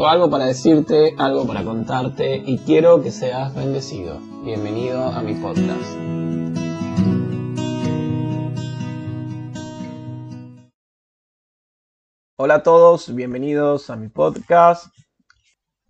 [0.00, 4.18] Tengo algo para decirte, algo para contarte y quiero que seas bendecido.
[4.42, 5.94] Bienvenido a mi podcast.
[12.38, 14.86] Hola a todos, bienvenidos a mi podcast.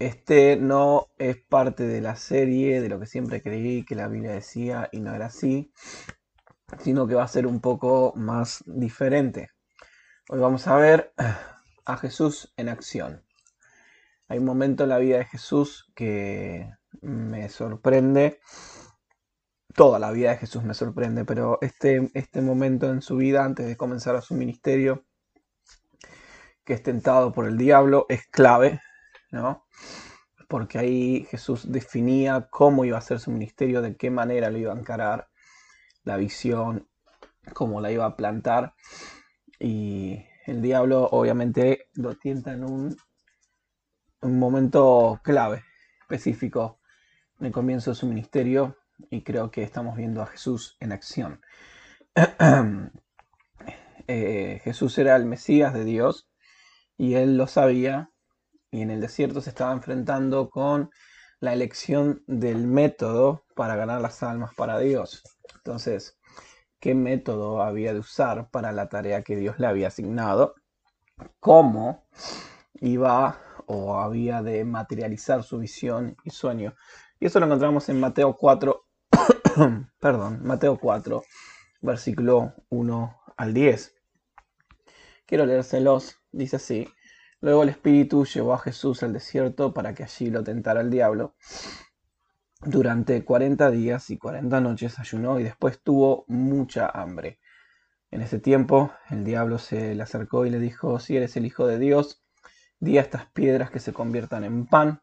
[0.01, 4.33] Este no es parte de la serie de lo que siempre creí que la Biblia
[4.33, 5.71] decía y no era así,
[6.81, 9.51] sino que va a ser un poco más diferente.
[10.29, 11.15] Hoy vamos a ver
[11.85, 13.30] a Jesús en acción.
[14.31, 18.39] Hay un momento en la vida de Jesús que me sorprende.
[19.75, 23.67] Toda la vida de Jesús me sorprende, pero este, este momento en su vida, antes
[23.67, 25.05] de comenzar a su ministerio,
[26.65, 28.81] que es tentado por el diablo, es clave,
[29.33, 29.67] ¿no?
[30.49, 34.73] Porque ahí Jesús definía cómo iba a ser su ministerio, de qué manera lo iba
[34.73, 35.29] a encarar,
[36.05, 36.89] la visión,
[37.53, 38.75] cómo la iba a plantar.
[39.59, 42.97] Y el diablo obviamente lo tienta en un
[44.23, 45.65] un momento clave,
[46.03, 46.81] específico,
[47.39, 48.77] en el comienzo de su ministerio
[49.11, 51.41] y creo que estamos viendo a Jesús en acción.
[54.13, 56.29] Eh, Jesús era el Mesías de Dios
[56.99, 58.11] y él lo sabía
[58.73, 60.91] y en el desierto se estaba enfrentando con
[61.39, 65.23] la elección del método para ganar las almas para Dios.
[65.55, 66.19] Entonces,
[66.81, 70.57] ¿qué método había de usar para la tarea que Dios le había asignado?
[71.39, 72.09] ¿Cómo
[72.81, 73.41] iba
[73.73, 76.75] o había de materializar su visión y sueño.
[77.21, 78.85] Y eso lo encontramos en Mateo 4,
[80.01, 81.23] perdón, Mateo 4,
[81.81, 83.95] versículo 1 al 10.
[85.25, 86.89] Quiero leérselos, dice así.
[87.41, 91.37] Luego el Espíritu llevó a Jesús al desierto para que allí lo tentara el diablo.
[92.63, 97.39] Durante 40 días y 40 noches ayunó y después tuvo mucha hambre.
[98.11, 101.69] En ese tiempo el diablo se le acercó y le dijo, si eres el Hijo
[101.69, 102.20] de Dios,
[102.81, 105.03] di a estas piedras que se conviertan en pan.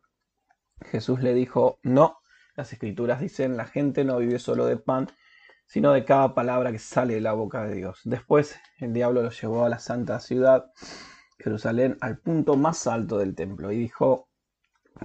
[0.82, 2.18] Jesús le dijo, no,
[2.56, 5.08] las escrituras dicen, la gente no vive solo de pan,
[5.68, 8.02] sino de cada palabra que sale de la boca de Dios.
[8.04, 10.72] Después el diablo lo llevó a la santa ciudad,
[11.40, 14.28] Jerusalén, al punto más alto del templo, y dijo,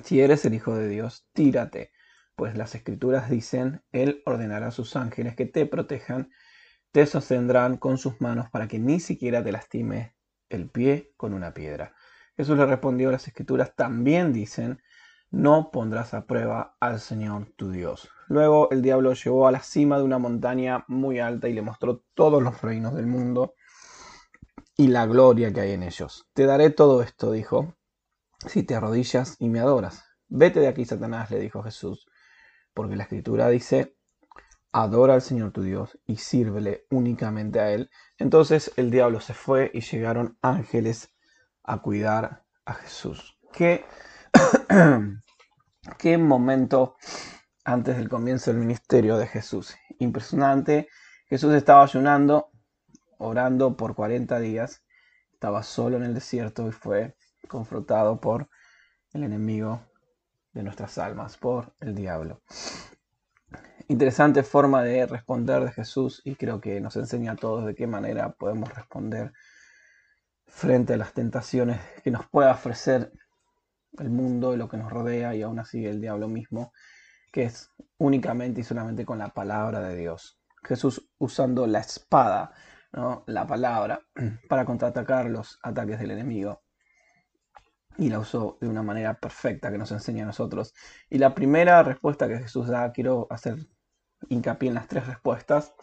[0.02, 1.92] si eres el Hijo de Dios, tírate,
[2.36, 6.30] pues las escrituras dicen, Él ordenará a sus ángeles que te protejan,
[6.90, 10.16] te sostendrán con sus manos para que ni siquiera te lastime
[10.48, 11.94] el pie con una piedra.
[12.36, 14.80] Jesús le respondió, las escrituras también dicen,
[15.30, 18.08] no pondrás a prueba al Señor tu Dios.
[18.28, 22.04] Luego el diablo llevó a la cima de una montaña muy alta y le mostró
[22.14, 23.54] todos los reinos del mundo
[24.76, 26.28] y la gloria que hay en ellos.
[26.32, 27.76] Te daré todo esto, dijo,
[28.46, 30.04] si te arrodillas y me adoras.
[30.28, 32.06] Vete de aquí, Satanás, le dijo Jesús,
[32.74, 33.96] porque la escritura dice,
[34.72, 37.90] adora al Señor tu Dios y sírvele únicamente a Él.
[38.18, 41.12] Entonces el diablo se fue y llegaron ángeles
[41.64, 43.38] a cuidar a Jesús.
[43.52, 43.84] ¿Qué,
[45.98, 46.96] qué momento
[47.64, 49.74] antes del comienzo del ministerio de Jesús?
[49.98, 50.88] Impresionante.
[51.26, 52.50] Jesús estaba ayunando,
[53.18, 54.82] orando por 40 días,
[55.32, 57.16] estaba solo en el desierto y fue
[57.48, 58.48] confrontado por
[59.12, 59.80] el enemigo
[60.52, 62.42] de nuestras almas, por el diablo.
[63.88, 67.86] Interesante forma de responder de Jesús y creo que nos enseña a todos de qué
[67.86, 69.32] manera podemos responder
[70.52, 73.10] frente a las tentaciones que nos pueda ofrecer
[73.98, 76.72] el mundo lo que nos rodea y aún así el diablo mismo,
[77.32, 80.38] que es únicamente y solamente con la palabra de Dios.
[80.62, 82.52] Jesús usando la espada,
[82.92, 83.24] ¿no?
[83.26, 84.00] la palabra,
[84.48, 86.62] para contraatacar los ataques del enemigo.
[87.96, 90.74] Y la usó de una manera perfecta que nos enseña a nosotros.
[91.10, 93.56] Y la primera respuesta que Jesús da, quiero hacer
[94.28, 95.74] hincapié en las tres respuestas,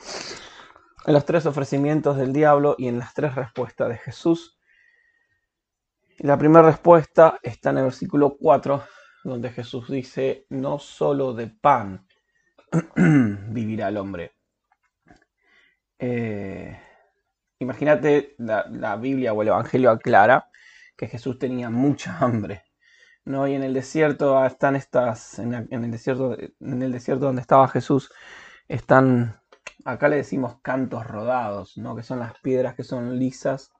[1.06, 4.59] en los tres ofrecimientos del diablo y en las tres respuestas de Jesús
[6.20, 8.84] la primera respuesta está en el versículo 4,
[9.24, 12.06] donde Jesús dice, no solo de pan
[12.96, 14.34] vivirá el hombre.
[15.98, 16.78] Eh,
[17.60, 20.50] imagínate, la, Biblia o el Evangelio aclara
[20.98, 22.64] que Jesús tenía mucha hambre.
[23.24, 23.48] ¿no?
[23.48, 28.12] Y en el desierto están estas, en, el desierto, en el desierto donde estaba Jesús,
[28.68, 29.40] están,
[29.86, 31.96] acá le decimos cantos rodados, ¿no?
[31.96, 33.72] que son las piedras que son lisas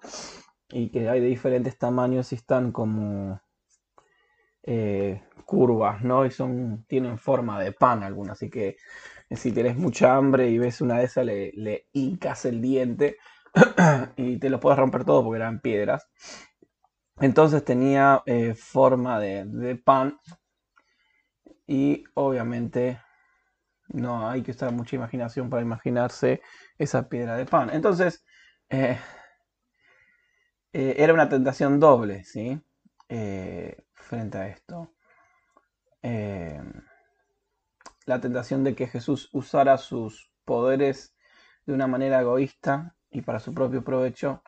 [0.70, 3.42] y que hay de diferentes tamaños y están como
[4.64, 6.26] eh, curvas, ¿no?
[6.26, 8.78] Y son, tienen forma de pan algunas, así que
[9.30, 13.18] eh, si tienes mucha hambre y ves una de esas, le, le hincas el diente
[14.18, 16.08] y te lo puedes romper todo porque eran piedras.
[17.20, 20.18] Entonces tenía eh, forma de, pan
[21.68, 23.02] y obviamente
[23.90, 26.42] no hay que usar mucha imaginación para imaginarse
[26.78, 27.70] esa piedra de pan.
[27.72, 28.24] Entonces,
[30.74, 32.62] era una tentación doble, ¿sí?
[33.10, 34.94] eh, frente a esto.
[36.02, 36.62] Eh,
[38.06, 41.16] la tentación de que Jesús usara sus poderes
[41.66, 44.44] de una manera egoísta y para su propio provecho.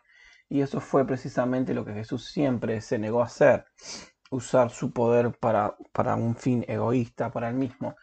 [0.47, 3.65] Y eso fue precisamente lo que Jesús siempre se negó a hacer,
[4.29, 7.95] usar su poder para, para un fin egoísta, para él mismo.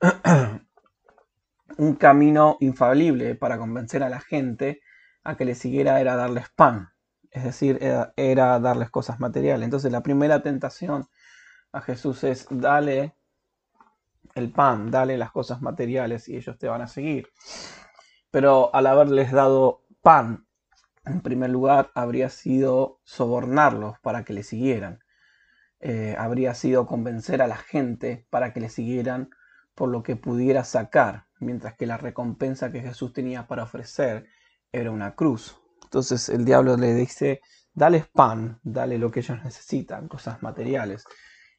[1.78, 4.80] un camino infalible para convencer a la gente
[5.24, 6.90] a que le siguiera era darles pan,
[7.36, 7.78] es decir,
[8.16, 9.66] era, darles cosas materiales.
[9.66, 11.06] Entonces la primera tentación
[11.70, 13.14] a Jesús es dale
[14.34, 17.28] el pan, dale las cosas materiales y ellos te van a seguir.
[18.30, 20.46] Pero al haberles dado pan,
[21.04, 25.00] en primer lugar, habría sido sobornarlos para que le siguieran.
[25.80, 29.28] Eh, habría sido convencer a la gente para que le siguieran
[29.74, 34.26] por lo que pudiera sacar, mientras que la recompensa que Jesús tenía para ofrecer
[34.72, 35.60] era una cruz.
[35.86, 37.40] Entonces el diablo le dice,
[37.72, 41.04] dale pan, dale lo que ellos necesitan, cosas materiales,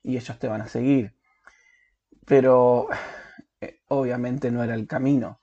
[0.03, 1.15] y ellos te van a seguir.
[2.25, 2.89] Pero
[3.62, 5.39] eh, obviamente no era el camino.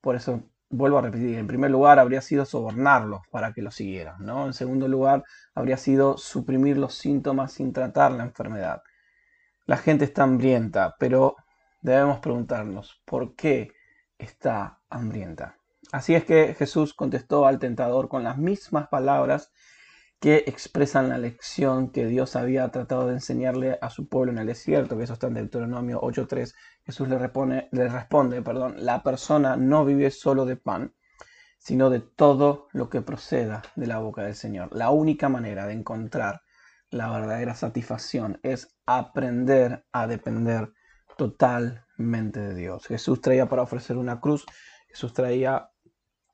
[0.00, 4.24] Por eso vuelvo a repetir, en primer lugar habría sido sobornarlos para que lo siguieran,
[4.24, 4.46] ¿no?
[4.46, 5.24] En segundo lugar
[5.54, 8.82] habría sido suprimir los síntomas sin tratar la enfermedad.
[9.66, 11.36] La gente está hambrienta, pero
[11.82, 13.72] debemos preguntarnos, ¿por qué
[14.18, 15.59] está hambrienta?
[15.92, 19.52] Así es que Jesús contestó al tentador con las mismas palabras
[20.20, 24.46] que expresan la lección que Dios había tratado de enseñarle a su pueblo en el
[24.46, 26.54] desierto, que eso está en Deuteronomio 8.3.
[26.84, 27.18] Jesús le,
[27.72, 30.94] le responde, perdón, la persona no vive solo de pan,
[31.58, 34.68] sino de todo lo que proceda de la boca del Señor.
[34.76, 36.42] La única manera de encontrar
[36.90, 40.72] la verdadera satisfacción es aprender a depender
[41.16, 42.86] totalmente de Dios.
[42.86, 44.44] Jesús traía para ofrecer una cruz,
[44.88, 45.70] Jesús traía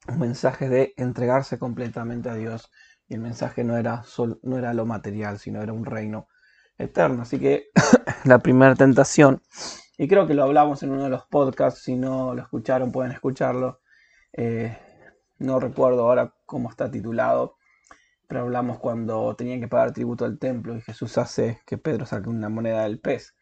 [0.08, 2.70] un mensaje de entregarse completamente a Dios
[3.08, 4.04] y el mensaje no era,
[4.42, 6.28] no era lo material, sino era un reino
[6.78, 7.22] eterno.
[7.22, 7.68] Así que
[8.24, 9.42] la primera tentación,
[9.98, 13.12] y creo que lo hablamos en uno de los podcasts, si no lo escucharon pueden
[13.12, 13.80] escucharlo,
[14.32, 14.78] eh,
[15.38, 17.56] no recuerdo ahora cómo está titulado,
[18.28, 22.28] pero hablamos cuando tenían que pagar tributo al templo y Jesús hace que Pedro saque
[22.28, 23.34] una moneda del pez,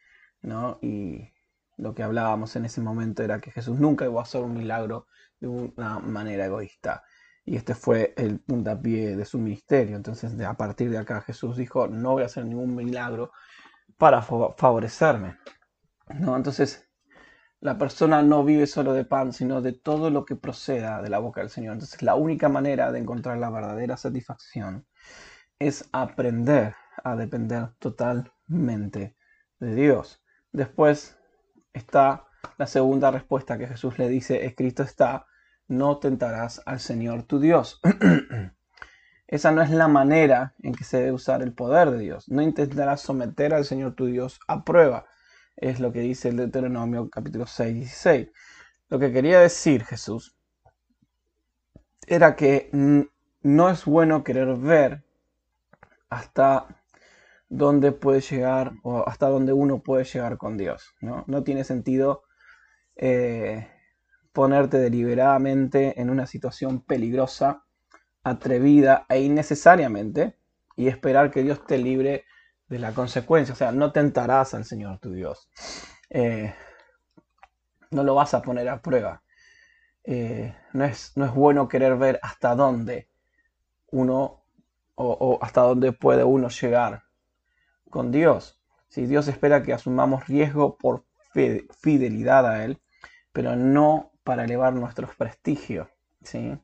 [0.43, 0.79] ¿no?
[0.83, 1.34] Y
[1.77, 5.07] lo que hablábamos en ese momento era que Jesús nunca iba a hacer un milagro
[5.41, 7.03] de una manera egoísta.
[7.45, 9.97] Y este fue el puntapié de su ministerio.
[9.97, 13.33] Entonces, a partir de acá, Jesús dijo, no voy a hacer ningún milagro
[13.99, 15.37] para favorecerme.
[16.09, 16.37] ¿No?
[16.37, 16.89] Entonces,
[17.61, 21.19] la persona no vive solo de pan, sino de todo lo que proceda de la
[21.19, 21.75] boca del Señor.
[21.75, 24.87] Entonces, la única manera de encontrar la verdadera satisfacción
[25.59, 29.17] es aprender a depender totalmente
[29.59, 30.23] de Dios.
[30.53, 31.19] Después
[31.75, 32.25] está
[32.57, 35.27] la segunda respuesta que Jesús le dice, escrito está,
[35.69, 37.81] no tentarás al Señor tu Dios.
[39.27, 42.29] Esa no es la manera en que se debe usar el poder de Dios.
[42.29, 45.07] No intentarás someter al Señor tu Dios a prueba.
[45.57, 48.29] Es lo que dice el Deuteronomio capítulo 6, 16.
[48.89, 50.37] Lo que quería decir Jesús
[52.07, 52.71] era que
[53.43, 55.05] no es bueno querer ver
[56.11, 56.84] hasta
[57.49, 60.95] dónde puede llegar o hasta dónde uno puede llegar con Dios.
[61.01, 62.25] No, no tiene sentido
[62.97, 63.69] eh,
[64.33, 67.65] ponerte deliberadamente en una situación peligrosa,
[68.23, 70.39] atrevida e innecesariamente
[70.77, 72.25] y esperar que Dios te libre
[72.69, 73.53] de la consecuencia.
[73.53, 75.49] O sea, no tentarás al Señor tu Dios.
[76.11, 76.55] Eh,
[77.91, 79.23] no lo vas a poner a prueba.
[80.03, 83.09] Eh, no, es, no, es, bueno querer ver hasta dónde
[83.91, 84.43] uno
[84.97, 87.04] o hasta dónde puede uno llegar
[87.95, 88.61] con Dios.
[88.89, 92.81] Si Dios espera que asumamos riesgo por fidelidad a Él,
[93.33, 95.87] pero no para elevar nuestros prestigios.
[96.21, 96.59] ¿sí?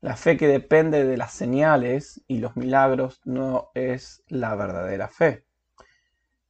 [0.00, 5.46] La fe que depende de las señales y los milagros no es la verdadera fe.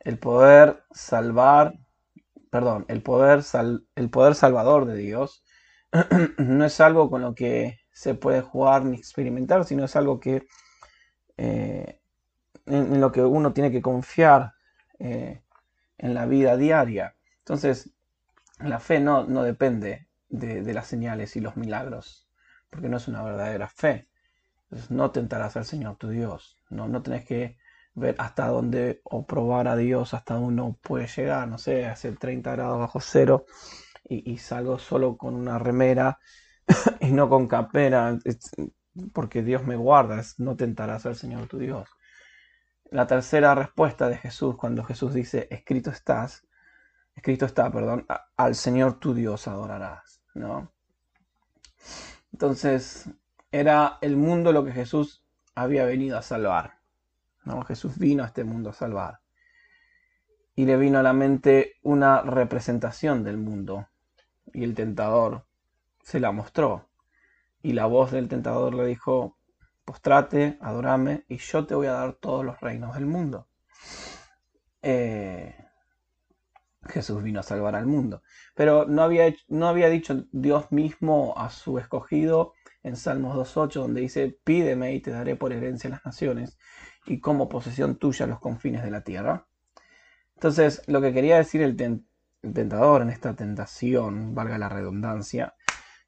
[0.00, 1.74] El poder salvar,
[2.50, 3.42] perdón, el poder,
[3.94, 5.44] el poder salvador de Dios
[6.38, 10.46] no es algo con lo que se puede jugar ni experimentar, sino es algo que
[11.36, 12.00] eh,
[12.66, 14.54] en, lo que uno tiene que confiar
[14.98, 15.42] eh,
[15.96, 17.16] en la vida diaria.
[17.38, 17.92] Entonces,
[18.60, 22.28] la fe no, no depende de, las señales y los milagros,
[22.70, 24.08] porque no es una verdadera fe.
[24.90, 26.58] No tentarás al Señor tu Dios.
[26.68, 27.56] No, no tenés que
[27.94, 31.48] ver hasta dónde o probar a Dios hasta dónde uno puede llegar.
[31.48, 33.46] No sé, hacer 30 grados bajo cero
[34.04, 36.18] y, y salgo solo con una remera
[37.00, 38.18] y no con capera,
[39.14, 40.22] porque Dios me guarda.
[40.36, 41.88] no tentarás al Señor tu Dios
[42.90, 46.46] la tercera respuesta de Jesús cuando Jesús dice, escrito estás,
[47.14, 50.72] escrito está, perdón, al Señor tu Dios adorarás, ¿no?
[52.32, 53.10] Entonces,
[53.50, 56.80] era el mundo lo que Jesús había venido a salvar,
[57.44, 57.62] ¿no?
[57.62, 59.20] Jesús vino a este mundo a salvar.
[60.54, 63.88] Y le vino a la mente una representación del mundo.
[64.52, 65.46] Y el tentador
[66.02, 66.88] se la mostró.
[67.62, 69.37] Y la voz del tentador le dijo,
[69.88, 73.48] postrate, adorame, y yo te voy a dar todos los reinos del mundo.
[74.82, 75.56] Eh,
[76.84, 78.22] Jesús vino a salvar al mundo.
[78.54, 82.52] Pero no había, no había dicho Dios mismo a su escogido
[82.82, 86.58] en Salmos 2.8, donde dice, pídeme y te daré por herencia las naciones
[87.06, 89.46] y como posesión tuya los confines de la tierra.
[90.34, 91.76] Entonces, lo que quería decir el,
[92.42, 95.54] tentador en esta tentación, valga la redundancia,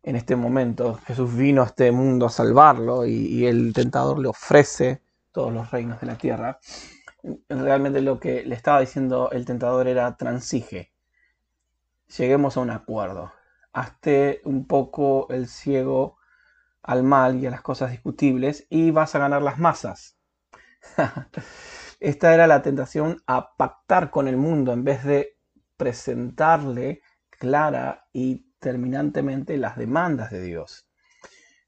[0.02, 5.02] en este momento Jesús vino a este mundo a salvarlo y el tentador le ofrece
[5.32, 6.58] todos los reinos de la tierra
[7.48, 10.92] realmente lo que le estaba diciendo el tentador era transige.
[12.16, 13.32] Lleguemos a un acuerdo.
[13.72, 16.18] Hazte un poco el ciego
[16.82, 20.18] al mal y a las cosas discutibles y vas a ganar las masas.
[22.00, 25.36] Esta era la tentación a pactar con el mundo en vez de
[25.76, 30.86] presentarle clara y terminantemente las demandas de Dios.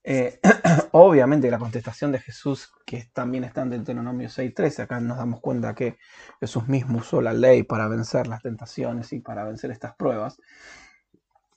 [0.04, 0.40] Eh,
[0.92, 5.74] obviamente la contestación de Jesús, que también está en Deuteronomio 6.13, acá nos damos cuenta
[5.74, 5.96] que
[6.40, 10.38] Jesús mismo usó la ley para vencer las tentaciones y para vencer estas pruebas.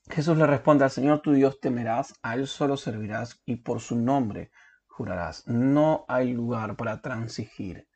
[0.10, 3.96] Jesús le responde al Señor tu Dios temerás, a Él solo servirás y por su
[3.96, 4.52] nombre
[4.88, 5.48] jurarás.
[5.48, 7.88] No hay lugar para transigir.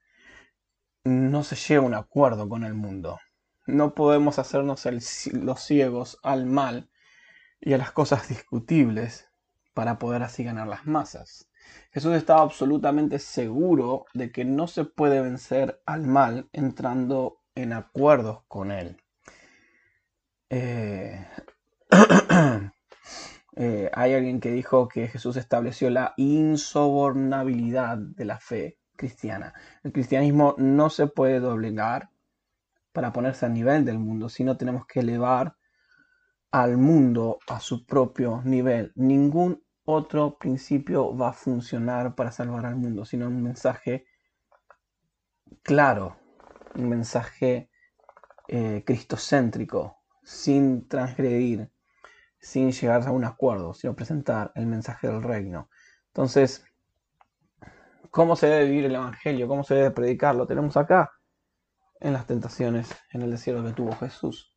[1.03, 3.19] No se lleva un acuerdo con el mundo.
[3.67, 4.85] No podemos hacernos
[5.31, 6.88] los ciegos al mal
[7.61, 9.29] y a las cosas discutibles
[9.73, 11.49] para poder así ganar las masas.
[11.91, 18.43] Jesús estaba absolutamente seguro de que no se puede vencer al mal entrando en acuerdos
[18.47, 18.97] con él.
[20.49, 21.25] Eh,
[23.55, 29.53] eh, hay alguien que dijo que Jesús estableció la insobornabilidad de la fe cristiana.
[29.83, 32.09] El cristianismo no se puede doblegar
[32.91, 35.55] para ponerse a nivel del mundo, sino tenemos que elevar
[36.51, 38.91] al mundo a su propio nivel.
[38.95, 44.05] Ningún otro principio va a funcionar para salvar al mundo, sino un mensaje
[45.63, 46.17] claro,
[46.75, 47.69] un mensaje
[48.47, 51.71] eh, cristocéntrico, sin transgredir,
[52.39, 55.69] sin llegar a un acuerdo, sino presentar el mensaje del reino.
[56.07, 56.63] Entonces,
[58.11, 59.47] ¿cómo se debe vivir el Evangelio?
[59.47, 60.35] ¿Cómo se debe predicar?
[60.35, 61.11] Lo tenemos acá,
[61.99, 64.48] en las tentaciones en el desierto que tuvo Jesús.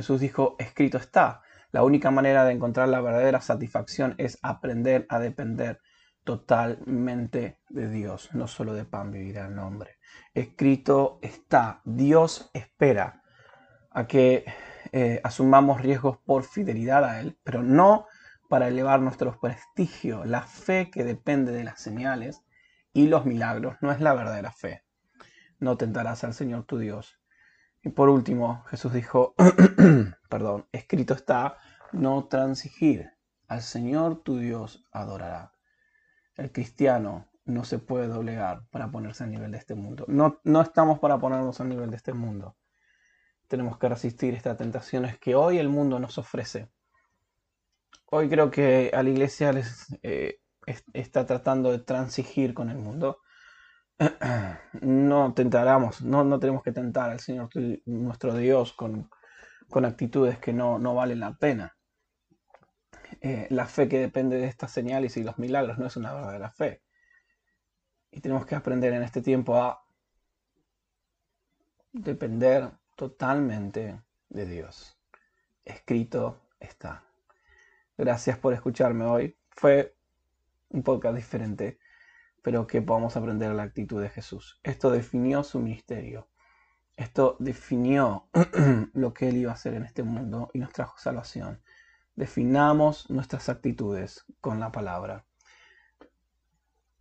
[0.00, 1.42] Jesús dijo, escrito está.
[1.72, 5.82] La única manera de encontrar la verdadera satisfacción es aprender a depender
[6.24, 9.98] totalmente de Dios, no solo de pan vivirá el hombre.
[10.32, 13.22] Escrito está, Dios espera
[13.90, 14.46] a que
[14.92, 18.06] eh, asumamos riesgos por fidelidad a Él, pero no
[18.48, 20.24] para elevar nuestro prestigio.
[20.24, 22.42] La fe que depende de las señales
[22.94, 24.82] y los milagros no es la verdadera fe.
[25.58, 27.19] No tentarás al Señor tu Dios
[27.82, 29.34] y por último, Jesús dijo,
[30.28, 31.58] perdón, escrito está,
[31.92, 33.10] no transigir,
[33.48, 35.52] al Señor tu Dios adorará.
[36.36, 40.04] El cristiano no se puede doblegar para ponerse a nivel de este mundo.
[40.08, 42.56] No, no estamos para ponernos a nivel de este mundo.
[43.48, 46.70] Tenemos que resistir estas tentaciones que hoy el mundo nos ofrece.
[48.06, 50.40] Hoy creo que a la iglesia les, eh,
[50.92, 53.18] está tratando de transigir con el mundo
[54.80, 57.50] no tentaremos, no, no tenemos que tentar al Señor
[57.84, 59.10] nuestro Dios con,
[59.84, 61.76] actitudes que no, valen la pena.
[63.20, 66.50] Eh, la fe que depende de estas señales y los milagros no es una verdadera
[66.50, 66.82] fe.
[68.10, 69.84] Y tenemos que aprender en este tiempo a
[71.92, 74.96] depender totalmente de Dios.
[75.64, 77.04] Escrito está.
[77.98, 79.36] Gracias por escucharme hoy.
[79.50, 79.94] Fue
[80.70, 81.79] un podcast diferente
[82.42, 84.60] pero que podamos aprender la actitud de Jesús.
[84.62, 86.28] Esto definió su ministerio.
[86.96, 88.28] Esto definió
[88.92, 91.62] lo que Él iba a hacer en este mundo y nos trajo salvación.
[92.14, 95.24] Definamos nuestras actitudes con la palabra.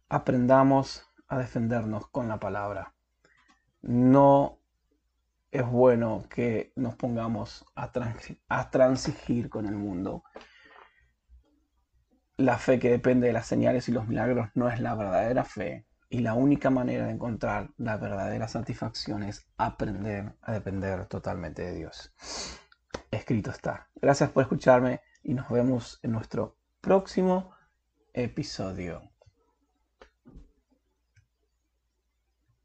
[0.08, 2.94] Aprendamos a defendernos con la palabra.
[3.82, 4.60] No
[5.52, 7.92] es bueno que nos pongamos a,
[8.48, 10.24] a transigir con el mundo
[12.40, 15.86] la fe que depende de las señales y los milagros no es la verdadera fe.
[16.10, 21.76] Y la única manera de encontrar la verdadera satisfacción es aprender a depender totalmente de
[21.76, 22.14] Dios.
[23.12, 23.90] Escrito está.
[24.02, 27.52] Gracias por escucharme y nos vemos en nuestro próximo
[28.14, 29.02] episodio.